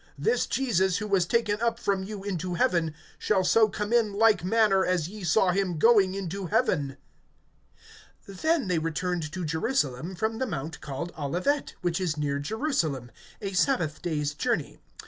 [0.17, 4.43] This Jesus, who was taken up from you into heaven, shall so come in like
[4.43, 6.97] manner as ye saw him going into heaven.
[8.27, 13.11] (12)Then they returned to Jerusalem from the mount called Olivet, which is near Jerusalem,
[13.43, 14.79] a sabbath day's journey.